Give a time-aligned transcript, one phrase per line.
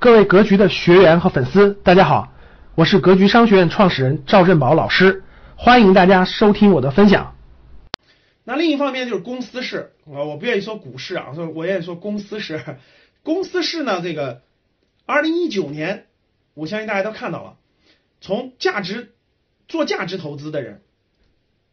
[0.00, 2.32] 各位格局的学员和粉丝，大家好，
[2.76, 5.24] 我是格局商学院创始人赵振宝老师，
[5.56, 7.34] 欢迎大家收听我的分享。
[8.44, 12.78] 那另一方面就是公司式啊，我不愿意说股市啊，所以我愿意说公司式。
[13.24, 14.42] 公司式呢，这个
[15.04, 16.06] 二零一九年，
[16.54, 17.56] 我相信大家都看到了，
[18.20, 19.14] 从价值
[19.66, 20.80] 做价值投资的人，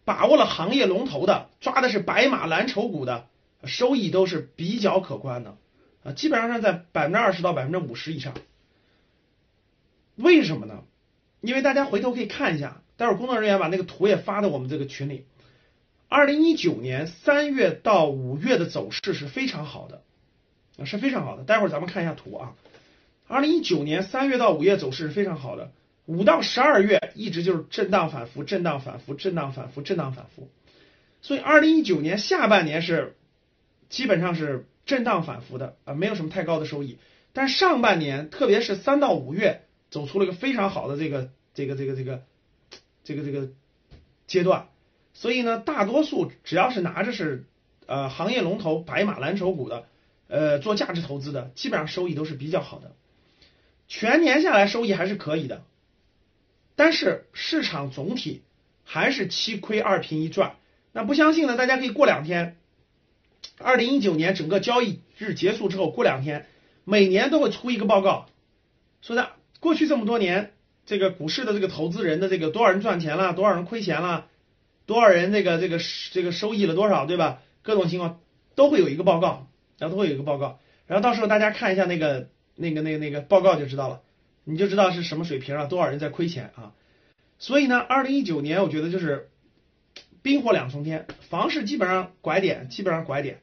[0.03, 3.27] 把握了行业龙头的，抓的是白马蓝筹股的，
[3.65, 5.57] 收益都是比较可观的。
[6.05, 8.35] 啊，基本上是在百分之二十到百分之五十以上。
[10.15, 10.83] 为什么呢？
[11.41, 15.25] 因为大家回头可以看一下，待会儿工作人员把那个图也发到我们这个群里。
[16.07, 20.03] 二零一九年三月到五月的走势是非常好的，
[20.77, 21.43] 啊是非常好的。
[21.43, 22.53] 待会儿咱们看一下图啊。
[23.27, 25.71] 二零一九年三月到五月走势是非常好的，
[26.05, 30.49] 五到十二月一直就是震荡反复、震荡反复、震荡反复、震荡反复。
[31.23, 33.15] 所以二零一九年下半年是
[33.89, 34.67] 基本上是。
[34.85, 36.97] 震荡反复的啊，没有什么太高的收益。
[37.33, 42.23] 但上半年，特别是三到五月，走出了一个非常好的这个这个这个这个
[43.03, 43.49] 这个这个
[44.27, 44.69] 阶段。
[45.13, 47.45] 所以呢，大多数只要是拿着是
[47.87, 49.87] 呃行业龙头白马蓝筹股的，
[50.27, 52.95] 呃做价值投资的，基本上收益都是比较好的。
[53.87, 55.63] 全年下来收益还是可以的，
[56.75, 58.43] 但是市场总体
[58.83, 60.55] 还是七亏二平一赚。
[60.93, 62.57] 那不相信呢，大家可以过两天。
[63.57, 66.45] 二零一九年整个交易日结束之后，过两天，
[66.83, 68.27] 每年都会出一个报告，
[69.01, 70.53] 说的过去这么多年，
[70.85, 74.27] 这个股市的这个投资人的这个多少人赚钱了，多少人亏钱了，
[74.85, 75.79] 多少人这个这个
[76.11, 77.41] 这个收益了多少，对吧？
[77.61, 78.19] 各种情况
[78.55, 79.47] 都会有一个报告，
[79.79, 84.01] 然后都会有一个报告，然后到时候大家看一下那个那个那个那个报告就知道了，
[84.43, 86.73] 你就知道是什么水平了，多少人在亏钱啊？
[87.39, 89.29] 所以呢，二零一九年我觉得就是
[90.25, 93.41] 冰火两重天，房市基本上拐点，基本上拐点。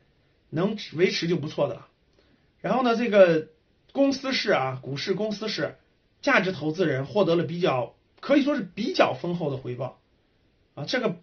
[0.50, 1.86] 能维持就不错的了，
[2.60, 3.46] 然后呢，这个
[3.92, 5.76] 公司是啊，股市公司是，
[6.20, 10.00] 价值投资人获得了比较可以说是比较丰厚的回报，
[10.74, 11.16] 啊，这个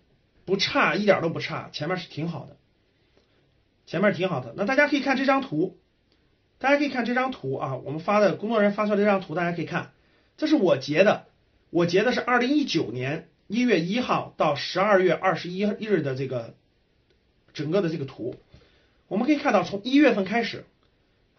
[0.45, 2.55] 不差，一点都不差，前面是挺好的，
[3.85, 4.53] 前面挺好的。
[4.55, 5.77] 那大家可以看这张图，
[6.57, 9.91] 大家可以看这张图啊，我们发的工作人员发出来这张图，大家可以看，
[10.37, 11.27] 这是我截的，
[11.69, 16.53] 我截的是二零一九年一月一号到十二月二十一日的这个
[17.51, 18.35] 整个的这个图。
[19.07, 20.65] 我们可以看到，从一月份开始，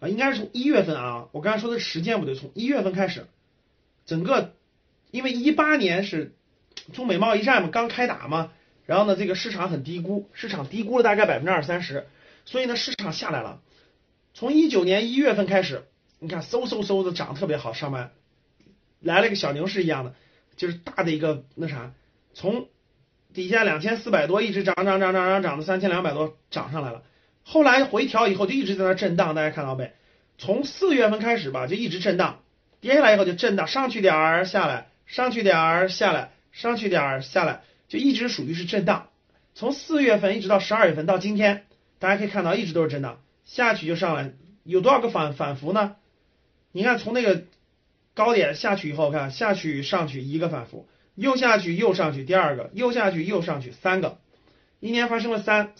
[0.00, 3.28] 啊，应该是从一月份啊，我刚才说的时间不对，从一月份开始，
[4.06, 4.52] 整个，
[5.12, 6.34] 因为一八年是
[6.92, 8.52] 中美贸易战嘛，刚开打嘛，
[8.86, 12.08] 然后呢，这个市场很低估，市场低估了大概百分之二三十，
[12.44, 13.62] 所以呢，市场下来了。
[14.34, 15.84] 从一九年一月份开始，
[16.18, 18.10] 你看嗖嗖嗖的涨特别好，上面
[18.98, 20.16] 来了个小牛市一样的，
[20.56, 21.92] 就是大的一个那啥，
[22.32, 22.68] 从
[23.32, 27.02] 底下两千四百多一直涨涨涨涨涨涨到三千两百多，涨上来了。
[27.42, 29.92] 后来回调以后就一直在那震荡，大家看到没？
[30.38, 32.40] 从四月份开始吧，就一直震荡，
[32.80, 39.08] 跌下来以后就震荡，上去点儿下来，上去点儿下来，上去点儿下来，就一直属于是震荡。
[39.54, 41.66] 从四月份一直到十二月份到今天，
[41.98, 44.32] 大家可以看到一直都是震荡，下去就上来，
[44.64, 45.96] 有多少个反反复呢？
[46.72, 47.44] 你看从那个
[48.14, 50.88] 高点下去以后，看下去上去一个反复，
[51.20, 54.18] 又下去又上去第二个，又下去又上去三个，
[54.80, 55.72] 一年发生了三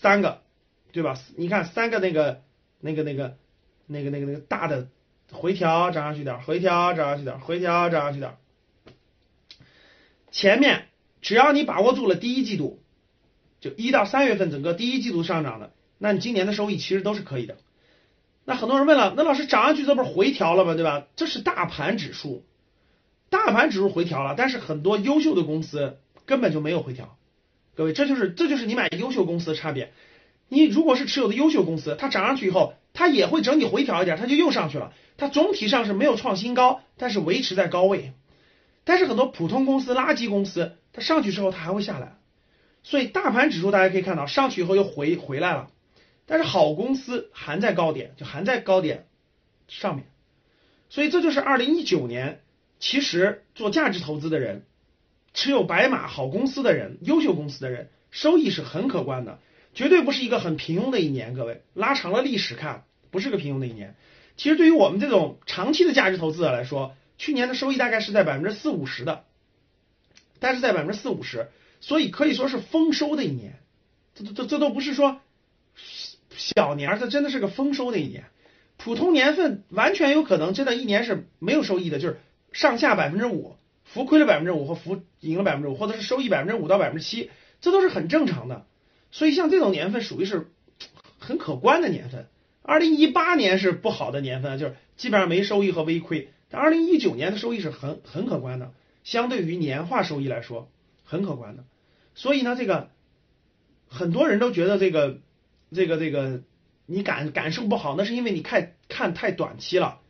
[0.00, 0.42] 三个。
[0.90, 1.20] 对吧？
[1.36, 2.42] 你看三个那个、
[2.80, 3.36] 那个、那个、
[3.86, 4.88] 那个、那个、那个大的
[5.30, 8.36] 回调涨上去点，回调涨上去点，回调涨上去点。
[10.32, 10.86] 前面
[11.20, 12.82] 只要你把握住了第一季度，
[13.60, 17.58] 就一到三月份整个第一季度上涨的，那你今年的收益其实都是可以的。
[18.46, 20.74] 那很多人问了，那老师涨上去这不是回调了吗？
[20.74, 21.06] 对吧？
[21.16, 22.46] 这是大盘指数，
[23.30, 27.16] 大盘指数回调了，但是很多优秀的公司根本就没有回调。
[27.74, 29.92] 各位，这就是这就是你买优秀公司的差别。
[30.48, 34.94] 你如果是持有的优秀公司，它涨上去以后，它也会整体回调一点，它就又上去了。
[35.18, 38.14] 它总体上是没有创新高，但是维持在高位。
[38.84, 42.16] 但是很多普通公司、垃圾公司，它上去之后它还会下来。
[42.82, 45.70] 所以大盘指数大家可以看到，上去以后又回回来了。
[46.24, 49.06] 但是好公司还在高点，就还在高点
[49.66, 50.06] 上面。
[50.88, 52.40] 所以这就是二零一九年，
[52.80, 54.64] 其实做价值投资的人，
[55.34, 59.38] 持有白马好公司的人、优秀公司的人，收益是很可观的。
[59.74, 63.94] 绝对不是一个很平庸的一年，各位拉长了历史看，不是个平庸的一年。
[64.36, 69.24] 其实对于我们这种长期的价值投资者来说，去年的收益大概是在百分之四五十的，
[70.38, 71.48] 但是在百分之四五十，
[71.80, 73.58] 所以可以说是丰收的一年。
[74.14, 75.20] 这这这都不是说
[76.36, 78.24] 小年，这真的是个丰收的一年。
[78.76, 82.20] 普通年份完全有可能真的一年是没有收益的，就是
[82.52, 87.30] 上下百分之五，浮亏了百分之五或浮赢了百分之五，或者是收益百分之五到百分之七，
[87.60, 88.66] 这都是很正常的。
[89.10, 90.50] 所以像这种年份属于是
[91.18, 92.28] 很可观的年份，
[92.62, 96.30] 二零一八年是不好的年份，就是基本上没收益和微亏。
[96.50, 98.72] 但二零一九年的收益是很很可观的，
[99.04, 100.70] 相对于年化收益来说
[101.04, 101.64] 很可观的。
[102.14, 102.90] 所以呢，这个
[103.88, 105.20] 很多人都觉得这个
[105.72, 106.42] 这个这个
[106.86, 110.00] 你感感受不好，那是因为你看看太短期了。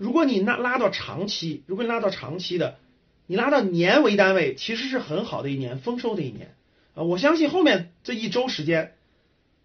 [0.00, 2.78] 如果你拉拉到长期，如果你拉到长期的，
[3.26, 6.54] 你拉到年为单位，其实是很好的一年，丰收的一年
[6.94, 7.02] 啊！
[7.02, 8.94] 我相信后面这一周时间，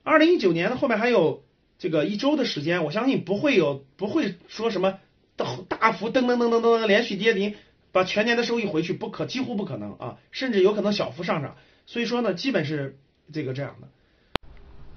[0.03, 1.45] 二零一九年的后面还有
[1.79, 4.95] 这个一周的时间，我相信不会有不会说什么
[5.37, 7.55] 大大幅噔噔噔噔噔连续跌停，
[7.93, 11.55] 把全年的收益回去，不可几乎不可能啊，甚至有可能小幅上涨。
[11.85, 12.97] 所以说呢，基本是
[13.31, 13.87] 这个这样的。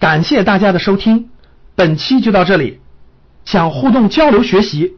[0.00, 1.30] 感谢大家的收听，
[1.76, 2.80] 本期就到这里。
[3.44, 4.97] 想互动交流学习，